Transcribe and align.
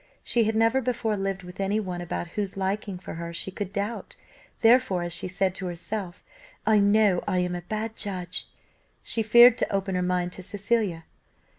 She 0.23 0.45
had 0.45 0.55
never 0.55 0.81
before 0.81 1.15
lived 1.15 1.43
with 1.43 1.59
any 1.59 1.79
one 1.79 2.01
about 2.01 2.29
whose 2.29 2.57
liking 2.57 2.97
for 2.97 3.13
her 3.13 3.31
she 3.31 3.51
could 3.51 3.71
doubt, 3.71 4.15
therefore, 4.61 5.03
as 5.03 5.13
she 5.13 5.27
said 5.27 5.53
to 5.53 5.67
herself, 5.67 6.23
"I 6.65 6.79
know 6.79 7.21
I 7.27 7.37
am 7.37 7.53
a 7.53 7.61
bad 7.61 7.95
judge." 7.95 8.49
She 9.03 9.21
feared 9.21 9.59
to 9.59 9.71
open 9.71 9.93
her 9.93 10.01
mind 10.01 10.33
to 10.33 10.41
Cecilia. 10.41 11.03